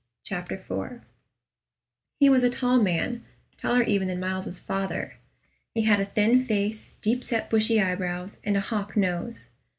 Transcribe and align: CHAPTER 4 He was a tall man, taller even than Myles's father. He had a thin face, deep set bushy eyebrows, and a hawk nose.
CHAPTER 0.23 0.57
4 0.57 1.03
He 2.19 2.27
was 2.27 2.41
a 2.41 2.49
tall 2.49 2.81
man, 2.81 3.23
taller 3.59 3.83
even 3.83 4.07
than 4.07 4.19
Myles's 4.19 4.57
father. 4.59 5.17
He 5.75 5.83
had 5.83 5.99
a 5.99 6.05
thin 6.05 6.43
face, 6.43 6.89
deep 7.03 7.23
set 7.23 7.51
bushy 7.51 7.79
eyebrows, 7.79 8.39
and 8.43 8.57
a 8.57 8.61
hawk 8.61 8.97
nose. 8.97 9.49